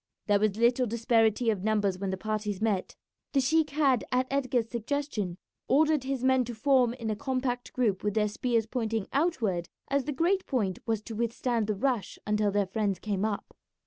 [0.25, 2.95] There was little disparity of numbers when the parties met.
[3.33, 8.03] The sheik had, at Edgar's suggestion, ordered his men to form in a compact group
[8.03, 12.49] with their spears pointing outward, as the great point was to withstand the rush until
[12.49, 13.53] their friends came up.